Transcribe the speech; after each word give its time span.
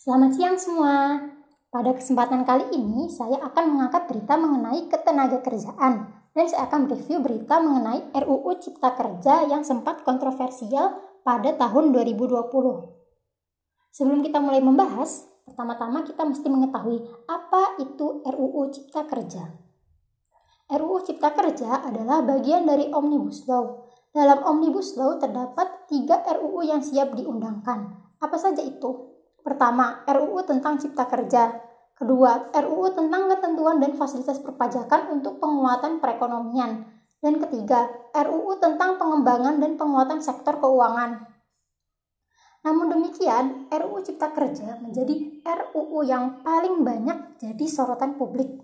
Selamat 0.00 0.32
siang 0.32 0.56
semua. 0.56 1.20
Pada 1.68 1.92
kesempatan 1.92 2.48
kali 2.48 2.72
ini, 2.72 3.12
saya 3.12 3.36
akan 3.36 3.76
mengangkat 3.76 4.08
berita 4.08 4.32
mengenai 4.40 4.88
ketenaga 4.88 5.44
kerjaan 5.44 6.08
dan 6.32 6.44
saya 6.48 6.72
akan 6.72 6.88
review 6.88 7.20
berita 7.20 7.60
mengenai 7.60 8.08
RUU 8.08 8.48
Cipta 8.64 8.96
Kerja 8.96 9.44
yang 9.44 9.60
sempat 9.60 10.00
kontroversial 10.00 10.96
pada 11.20 11.52
tahun 11.52 11.92
2020. 11.92 12.32
Sebelum 13.92 14.24
kita 14.24 14.40
mulai 14.40 14.64
membahas, 14.64 15.28
pertama-tama 15.44 16.00
kita 16.08 16.24
mesti 16.24 16.48
mengetahui 16.48 17.04
apa 17.28 17.76
itu 17.84 18.24
RUU 18.24 18.72
Cipta 18.72 19.04
Kerja. 19.04 19.52
RUU 20.80 21.04
Cipta 21.04 21.36
Kerja 21.36 21.84
adalah 21.84 22.24
bagian 22.24 22.64
dari 22.64 22.88
Omnibus 22.88 23.44
Law. 23.44 23.84
Dalam 24.16 24.48
Omnibus 24.48 24.96
Law 24.96 25.20
terdapat 25.20 25.92
tiga 25.92 26.24
RUU 26.24 26.64
yang 26.64 26.80
siap 26.80 27.12
diundangkan. 27.12 28.00
Apa 28.16 28.40
saja 28.40 28.64
itu? 28.64 29.19
Pertama, 29.40 30.04
RUU 30.04 30.44
tentang 30.44 30.76
Cipta 30.76 31.08
Kerja. 31.08 31.56
Kedua, 31.96 32.52
RUU 32.52 32.96
tentang 32.96 33.28
ketentuan 33.28 33.80
dan 33.80 33.96
fasilitas 33.96 34.40
perpajakan 34.40 35.12
untuk 35.12 35.40
penguatan 35.40 36.00
perekonomian. 36.00 36.88
Dan 37.20 37.36
ketiga, 37.36 37.88
RUU 38.16 38.56
tentang 38.56 38.96
pengembangan 38.96 39.60
dan 39.60 39.76
penguatan 39.76 40.24
sektor 40.24 40.56
keuangan. 40.56 41.28
Namun 42.60 42.92
demikian, 42.92 43.68
RUU 43.72 44.04
Cipta 44.04 44.32
Kerja 44.32 44.80
menjadi 44.80 45.44
RUU 45.44 46.04
yang 46.04 46.44
paling 46.44 46.84
banyak 46.84 47.40
jadi 47.40 47.64
sorotan 47.68 48.20
publik. 48.20 48.60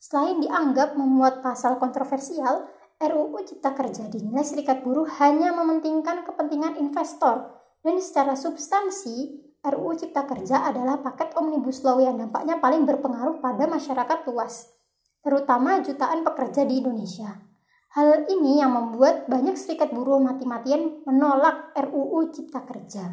Selain 0.00 0.40
dianggap 0.40 0.96
memuat 0.96 1.44
pasal 1.44 1.76
kontroversial, 1.76 2.68
RUU 2.96 3.36
Cipta 3.44 3.76
Kerja 3.76 4.08
dinilai 4.08 4.40
serikat 4.40 4.80
buruh 4.80 5.08
hanya 5.20 5.52
mementingkan 5.52 6.24
kepentingan 6.24 6.80
investor 6.80 7.60
dan 7.84 8.00
secara 8.00 8.32
substansi 8.32 9.44
RUU 9.66 9.98
Cipta 9.98 10.22
Kerja 10.22 10.62
adalah 10.62 11.02
paket 11.02 11.34
omnibus 11.34 11.82
law 11.82 11.98
yang 11.98 12.14
dampaknya 12.14 12.62
paling 12.62 12.86
berpengaruh 12.86 13.42
pada 13.42 13.66
masyarakat 13.66 14.22
luas, 14.30 14.70
terutama 15.26 15.82
jutaan 15.82 16.22
pekerja 16.22 16.62
di 16.62 16.78
Indonesia. 16.78 17.42
Hal 17.98 18.30
ini 18.30 18.62
yang 18.62 18.76
membuat 18.76 19.26
banyak 19.26 19.58
serikat 19.58 19.90
buruh 19.90 20.22
mati-matian 20.22 21.02
menolak 21.02 21.74
RUU 21.74 22.30
Cipta 22.30 22.62
Kerja. 22.62 23.10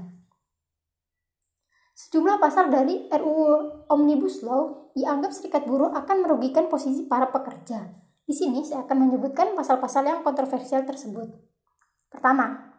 Sejumlah 1.93 2.37
pasal 2.37 2.69
dari 2.69 3.09
RUU 3.09 3.89
Omnibus 3.89 4.45
Law 4.45 4.93
dianggap 4.93 5.33
serikat 5.33 5.65
buruh 5.65 5.89
akan 5.89 6.21
merugikan 6.21 6.69
posisi 6.69 7.09
para 7.09 7.33
pekerja. 7.33 7.89
Di 8.27 8.33
sini 8.35 8.61
saya 8.61 8.85
akan 8.85 9.09
menyebutkan 9.09 9.57
pasal-pasal 9.57 10.05
yang 10.05 10.19
kontroversial 10.21 10.85
tersebut. 10.85 11.33
Pertama, 12.13 12.77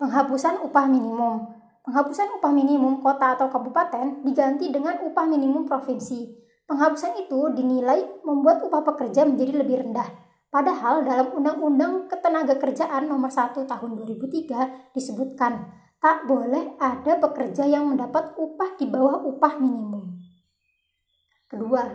penghapusan 0.00 0.64
upah 0.66 0.90
minimum. 0.90 1.59
Penghapusan 1.80 2.36
upah 2.36 2.52
minimum 2.52 3.00
kota 3.00 3.40
atau 3.40 3.48
kabupaten 3.48 4.20
diganti 4.20 4.68
dengan 4.68 5.00
upah 5.00 5.24
minimum 5.24 5.64
provinsi. 5.64 6.28
Penghapusan 6.68 7.24
itu 7.24 7.50
dinilai 7.56 8.20
membuat 8.20 8.60
upah 8.68 8.84
pekerja 8.84 9.24
menjadi 9.24 9.64
lebih 9.64 9.88
rendah. 9.88 10.06
Padahal 10.50 11.06
dalam 11.06 11.32
Undang-Undang 11.40 12.10
Ketenaga 12.10 12.58
Kerjaan 12.58 13.06
Nomor 13.06 13.30
1 13.32 13.54
Tahun 13.64 13.90
2003 13.96 14.92
disebutkan 14.92 15.72
tak 16.02 16.26
boleh 16.26 16.74
ada 16.76 17.16
pekerja 17.16 17.64
yang 17.64 17.88
mendapat 17.88 18.34
upah 18.34 18.76
di 18.76 18.88
bawah 18.88 19.24
upah 19.24 19.56
minimum. 19.56 20.20
Kedua, 21.48 21.86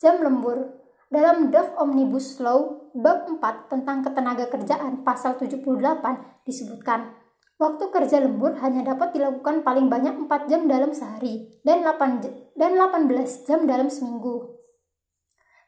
jam 0.00 0.22
lembur. 0.22 0.80
Dalam 1.10 1.50
draft 1.50 1.74
Omnibus 1.74 2.38
Law 2.38 2.90
bab 2.94 3.26
4 3.26 3.70
tentang 3.70 4.02
ketenaga 4.06 4.46
kerjaan 4.46 5.02
pasal 5.02 5.34
78 5.34 5.66
disebutkan 6.46 7.14
Waktu 7.60 7.92
kerja 7.92 8.24
lembur 8.24 8.56
hanya 8.64 8.96
dapat 8.96 9.12
dilakukan 9.12 9.60
paling 9.60 9.92
banyak 9.92 10.16
4 10.24 10.48
jam 10.48 10.64
dalam 10.64 10.96
sehari 10.96 11.60
dan 11.60 11.84
8 11.84 12.56
dan 12.56 12.72
18 12.72 13.44
jam 13.44 13.68
dalam 13.68 13.92
seminggu. 13.92 14.56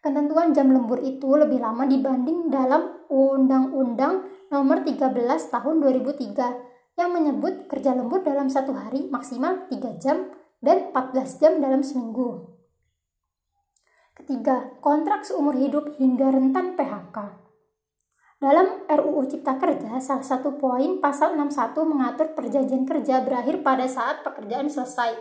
Ketentuan 0.00 0.56
jam 0.56 0.72
lembur 0.72 1.04
itu 1.04 1.28
lebih 1.36 1.60
lama 1.60 1.84
dibanding 1.84 2.48
dalam 2.48 3.06
Undang-Undang 3.12 4.24
Nomor 4.48 4.88
13 4.88 5.12
Tahun 5.52 5.74
2003 5.84 6.96
yang 6.96 7.12
menyebut 7.12 7.68
kerja 7.68 7.92
lembur 7.92 8.24
dalam 8.24 8.48
satu 8.48 8.72
hari 8.72 9.12
maksimal 9.12 9.68
3 9.68 10.00
jam 10.00 10.32
dan 10.64 10.96
14 10.96 11.40
jam 11.44 11.60
dalam 11.60 11.84
seminggu. 11.84 12.56
Ketiga, 14.16 14.80
kontrak 14.80 15.28
seumur 15.28 15.60
hidup 15.60 15.92
hingga 16.00 16.32
rentan 16.32 16.72
PHK. 16.72 17.51
Dalam 18.42 18.82
RUU 18.90 19.22
Cipta 19.30 19.54
Kerja, 19.54 20.02
salah 20.02 20.26
satu 20.26 20.58
poin 20.58 20.98
pasal 20.98 21.38
61 21.38 21.78
mengatur 21.86 22.34
perjanjian 22.34 22.82
kerja 22.82 23.22
berakhir 23.22 23.62
pada 23.62 23.86
saat 23.86 24.26
pekerjaan 24.26 24.66
selesai. 24.66 25.14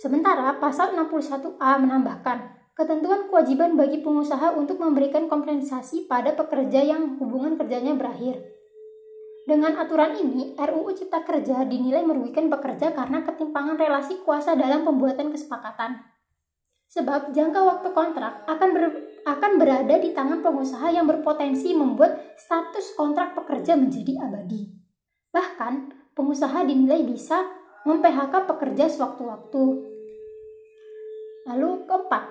Sementara 0.00 0.56
pasal 0.56 0.96
61A 0.96 1.84
menambahkan 1.84 2.56
ketentuan 2.72 3.28
kewajiban 3.28 3.76
bagi 3.76 4.00
pengusaha 4.00 4.56
untuk 4.56 4.80
memberikan 4.80 5.28
kompensasi 5.28 6.08
pada 6.08 6.32
pekerja 6.32 6.80
yang 6.80 7.20
hubungan 7.20 7.60
kerjanya 7.60 7.92
berakhir. 7.92 8.40
Dengan 9.44 9.76
aturan 9.76 10.16
ini, 10.16 10.56
RUU 10.56 10.96
Cipta 10.96 11.28
Kerja 11.28 11.68
dinilai 11.68 12.00
merugikan 12.00 12.48
pekerja 12.48 12.96
karena 12.96 13.20
ketimpangan 13.20 13.76
relasi 13.76 14.24
kuasa 14.24 14.56
dalam 14.56 14.80
pembuatan 14.88 15.28
kesepakatan. 15.28 16.09
Sebab 16.90 17.30
jangka 17.30 17.60
waktu 17.62 17.88
kontrak 17.94 18.42
akan 18.50 18.68
ber, 18.74 18.84
akan 19.22 19.52
berada 19.62 19.94
di 19.94 20.10
tangan 20.10 20.42
pengusaha 20.42 20.90
yang 20.90 21.06
berpotensi 21.06 21.70
membuat 21.70 22.34
status 22.34 22.98
kontrak 22.98 23.38
pekerja 23.38 23.78
menjadi 23.78 24.18
abadi. 24.18 24.74
Bahkan, 25.30 25.94
pengusaha 26.18 26.66
dinilai 26.66 27.06
bisa 27.06 27.46
mem-PHK 27.86 28.34
pekerja 28.42 28.90
sewaktu-waktu. 28.90 29.62
Lalu 31.46 31.70
keempat, 31.86 32.24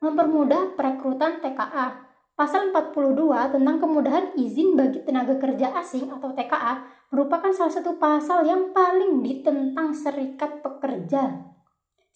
mempermudah 0.00 0.72
perekrutan 0.72 1.44
TKA. 1.44 2.08
Pasal 2.32 2.72
42 2.72 3.28
tentang 3.60 3.76
kemudahan 3.76 4.32
izin 4.40 4.72
bagi 4.72 5.04
tenaga 5.04 5.36
kerja 5.36 5.76
asing 5.84 6.08
atau 6.08 6.32
TKA 6.32 6.80
merupakan 7.12 7.52
salah 7.52 7.76
satu 7.76 8.00
pasal 8.00 8.46
yang 8.48 8.72
paling 8.72 9.20
ditentang 9.20 9.92
serikat 9.92 10.64
pekerja 10.64 11.57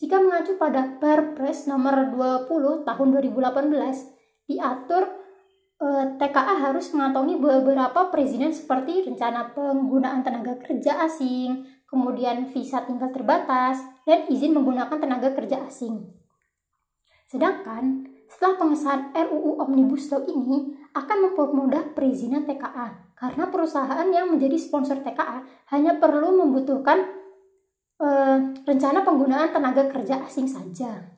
jika 0.03 0.19
mengacu 0.19 0.59
pada 0.59 0.99
Perpres 0.99 1.71
nomor 1.71 2.11
20 2.11 2.83
tahun 2.83 3.09
2018, 3.23 4.51
diatur 4.51 5.07
eh, 5.79 6.07
TKA 6.19 6.55
harus 6.59 6.91
mengantongi 6.91 7.39
beberapa 7.39 8.11
perizinan 8.11 8.51
seperti 8.51 9.07
rencana 9.07 9.55
penggunaan 9.55 10.27
tenaga 10.27 10.59
kerja 10.59 11.07
asing, 11.07 11.63
kemudian 11.87 12.51
visa 12.51 12.83
tinggal 12.83 13.15
terbatas, 13.15 13.79
dan 14.03 14.27
izin 14.27 14.51
menggunakan 14.51 14.99
tenaga 14.99 15.31
kerja 15.39 15.71
asing. 15.71 16.11
Sedangkan 17.31 18.03
setelah 18.27 18.59
pengesahan 18.59 19.15
RUU 19.15 19.63
Omnibus 19.63 20.11
Law 20.11 20.27
ini 20.27 20.83
akan 20.99 21.31
mempermudah 21.31 21.95
perizinan 21.95 22.43
TKA 22.43 23.15
karena 23.15 23.47
perusahaan 23.55 24.09
yang 24.11 24.35
menjadi 24.35 24.59
sponsor 24.59 24.99
TKA 24.99 25.47
hanya 25.71 26.03
perlu 26.03 26.43
membutuhkan 26.43 27.22
uh, 28.03 28.39
rencana 28.67 29.07
penggunaan 29.07 29.55
tenaga 29.55 29.87
kerja 29.87 30.27
asing 30.27 30.51
saja. 30.51 31.15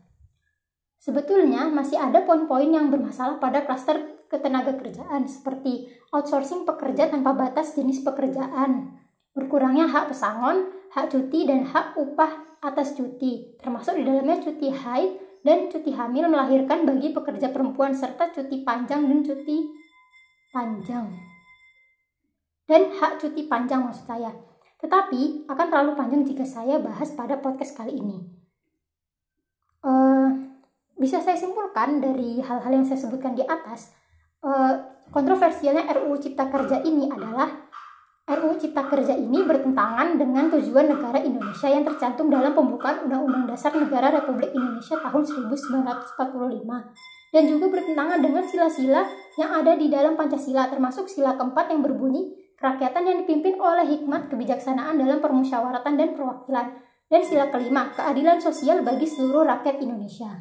Sebetulnya 1.01 1.69
masih 1.69 2.01
ada 2.01 2.25
poin-poin 2.25 2.69
yang 2.69 2.89
bermasalah 2.89 3.37
pada 3.37 3.65
klaster 3.65 4.25
ketenaga 4.29 4.73
kerjaan 4.77 5.29
seperti 5.29 5.89
outsourcing 6.13 6.65
pekerja 6.65 7.13
tanpa 7.13 7.37
batas 7.37 7.77
jenis 7.77 8.01
pekerjaan, 8.01 8.97
berkurangnya 9.37 9.85
hak 9.85 10.13
pesangon, 10.13 10.73
hak 10.97 11.13
cuti 11.13 11.45
dan 11.45 11.69
hak 11.69 11.97
upah 12.01 12.57
atas 12.65 12.97
cuti, 12.97 13.53
termasuk 13.61 14.01
di 14.01 14.05
dalamnya 14.09 14.41
cuti 14.41 14.73
haid 14.73 15.21
dan 15.45 15.69
cuti 15.69 15.93
hamil 15.93 16.33
melahirkan 16.33 16.89
bagi 16.89 17.13
pekerja 17.13 17.53
perempuan 17.53 17.93
serta 17.93 18.33
cuti 18.33 18.65
panjang 18.65 19.05
dan 19.05 19.21
cuti 19.21 19.69
panjang. 20.57 21.13
Dan 22.65 22.97
hak 22.97 23.21
cuti 23.21 23.45
panjang 23.45 23.85
maksud 23.85 24.09
saya. 24.09 24.33
Tetapi 24.85 25.49
akan 25.49 25.67
terlalu 25.73 25.97
panjang 25.97 26.29
jika 26.29 26.45
saya 26.45 26.77
bahas 26.77 27.17
pada 27.17 27.41
podcast 27.41 27.73
kali 27.73 27.97
ini. 27.97 28.21
Uh, 29.81 30.29
bisa 31.01 31.25
saya 31.25 31.41
simpulkan 31.41 32.05
dari 32.05 32.45
hal-hal 32.45 32.69
yang 32.69 32.85
saya 32.85 33.01
sebutkan 33.01 33.33
di 33.33 33.41
atas, 33.49 33.97
uh, 34.45 34.77
kontroversialnya 35.09 35.89
RUU 35.89 36.21
Cipta 36.21 36.53
Kerja 36.53 36.85
ini 36.85 37.09
adalah 37.09 37.49
RUU 38.29 38.61
Cipta 38.61 38.85
Kerja 38.85 39.17
ini 39.17 39.41
bertentangan 39.45 40.21
dengan 40.21 40.53
tujuan 40.53 40.93
negara 40.93 41.17
Indonesia 41.17 41.69
yang 41.73 41.89
tercantum 41.89 42.29
dalam 42.29 42.53
pembukaan 42.53 43.09
Undang-Undang 43.09 43.57
Dasar 43.57 43.73
Negara 43.73 44.13
Republik 44.13 44.53
Indonesia 44.53 45.01
tahun 45.01 45.25
1945 45.25 47.33
dan 47.33 47.43
juga 47.49 47.67
bertentangan 47.73 48.21
dengan 48.21 48.45
sila-sila 48.45 49.09
yang 49.41 49.51
ada 49.51 49.73
di 49.81 49.89
dalam 49.89 50.13
Pancasila 50.13 50.69
termasuk 50.69 51.09
sila 51.09 51.41
keempat 51.41 51.73
yang 51.73 51.81
berbunyi 51.81 52.44
kerakyatan 52.65 53.05
yang 53.05 53.19
dipimpin 53.29 53.61
oleh 53.61 53.85
hikmat 53.85 54.33
kebijaksanaan 54.33 54.97
dalam 54.97 55.21
permusyawaratan 55.21 56.01
dan 56.01 56.17
perwakilan, 56.17 56.81
dan 57.13 57.21
sila 57.21 57.53
kelima, 57.53 57.93
keadilan 57.93 58.41
sosial 58.41 58.81
bagi 58.81 59.05
seluruh 59.05 59.45
rakyat 59.45 59.85
Indonesia. 59.85 60.33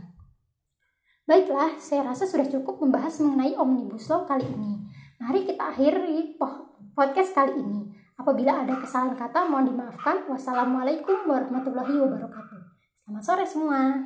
Baiklah, 1.28 1.75
saya 1.84 2.08
rasa 2.08 2.24
sudah 2.24 2.48
cukup 2.48 2.80
membahas 2.80 3.20
mengenai 3.20 3.60
Omnibus 3.60 4.08
Law 4.08 4.24
kali 4.24 4.48
ini. 4.48 4.88
Mari 5.20 5.44
kita 5.44 5.75
akhiri 5.75 6.40
podcast 6.96 7.36
kali 7.36 7.60
ini. 7.60 7.92
Apabila 8.16 8.64
ada 8.64 8.80
kesalahan 8.80 9.20
kata 9.20 9.44
mohon 9.52 9.68
dimaafkan. 9.68 10.24
Wassalamualaikum 10.31 11.28
warahmatullahi 11.28 12.08
wabarakatuh. 12.08 12.60
Selamat 13.04 13.24
sore 13.24 13.44
semua. 13.44 14.00